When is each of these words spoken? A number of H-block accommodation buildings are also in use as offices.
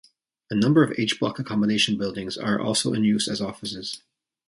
A 0.49 0.55
number 0.55 0.81
of 0.81 0.95
H-block 0.97 1.37
accommodation 1.37 1.95
buildings 1.95 2.35
are 2.35 2.59
also 2.59 2.91
in 2.93 3.03
use 3.03 3.27
as 3.27 3.39
offices. 3.39 4.01